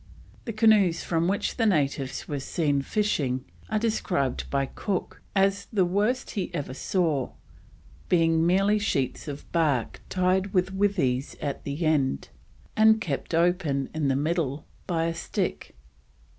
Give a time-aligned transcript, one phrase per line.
[0.45, 5.85] The canoes from which the natives were seen fishing are described by Cook as the
[5.85, 7.33] worst he ever saw,
[8.09, 12.29] being merely sheets of bark tied with withies at the end
[12.75, 15.75] and kept open in the middle by a stick.